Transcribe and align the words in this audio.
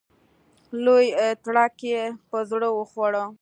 لوی 0.83 1.07
تړک 1.43 1.75
یې 1.91 2.01
په 2.29 2.37
زړه 2.49 2.69
وخوړ. 2.77 3.13